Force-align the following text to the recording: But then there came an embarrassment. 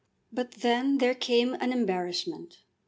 But 0.31 0.49
then 0.61 0.97
there 0.97 1.13
came 1.13 1.53
an 1.53 1.71
embarrassment. 1.71 2.63